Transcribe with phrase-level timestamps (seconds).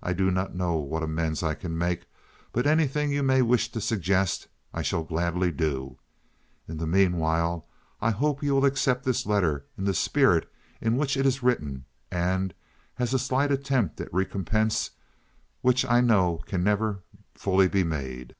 [0.00, 2.06] I do not know what amends I can make,
[2.52, 5.98] but anything you may wish to suggest I shall gladly do.
[6.68, 7.66] In the mean while
[8.00, 10.48] I hope you will accept this letter in the spirit
[10.80, 12.54] in which it is written and
[13.00, 14.90] as a slight attempt at recompense
[15.60, 17.00] which I know can never
[17.34, 18.36] fully be made.